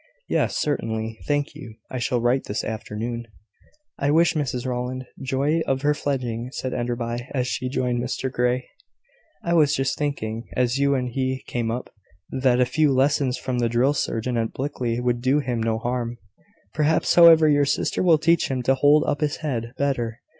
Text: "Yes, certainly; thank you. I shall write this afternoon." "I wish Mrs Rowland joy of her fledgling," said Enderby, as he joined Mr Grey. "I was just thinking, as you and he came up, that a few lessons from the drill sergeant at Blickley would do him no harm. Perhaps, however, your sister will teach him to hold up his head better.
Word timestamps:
"Yes, 0.27 0.57
certainly; 0.57 1.19
thank 1.27 1.53
you. 1.53 1.75
I 1.91 1.99
shall 1.99 2.19
write 2.19 2.45
this 2.45 2.63
afternoon." 2.63 3.27
"I 3.99 4.09
wish 4.09 4.33
Mrs 4.33 4.65
Rowland 4.65 5.05
joy 5.21 5.61
of 5.67 5.83
her 5.83 5.93
fledgling," 5.93 6.49
said 6.53 6.73
Enderby, 6.73 7.27
as 7.35 7.47
he 7.53 7.69
joined 7.69 8.01
Mr 8.01 8.31
Grey. 8.31 8.67
"I 9.43 9.53
was 9.53 9.75
just 9.75 9.99
thinking, 9.99 10.49
as 10.55 10.79
you 10.79 10.95
and 10.95 11.09
he 11.09 11.43
came 11.45 11.69
up, 11.69 11.93
that 12.31 12.59
a 12.59 12.65
few 12.65 12.91
lessons 12.91 13.37
from 13.37 13.59
the 13.59 13.69
drill 13.69 13.93
sergeant 13.93 14.39
at 14.39 14.53
Blickley 14.55 14.99
would 14.99 15.21
do 15.21 15.37
him 15.37 15.61
no 15.61 15.77
harm. 15.77 16.17
Perhaps, 16.73 17.13
however, 17.13 17.47
your 17.47 17.65
sister 17.65 18.01
will 18.01 18.17
teach 18.17 18.49
him 18.49 18.63
to 18.63 18.73
hold 18.73 19.03
up 19.05 19.21
his 19.21 19.35
head 19.45 19.71
better. 19.77 20.19